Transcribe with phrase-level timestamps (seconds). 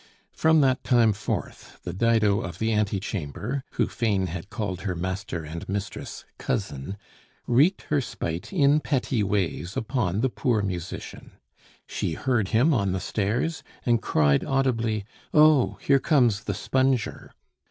[0.33, 4.95] From that time forth the Dido of the ante chamber, who fain had called her
[4.95, 6.97] master and mistress "cousin,"
[7.45, 11.33] wreaked her spite in petty ways upon the poor musician.
[11.85, 15.77] She heard him on the stairs, and cried audibly, "Oh!
[15.81, 17.33] here comes the sponger!"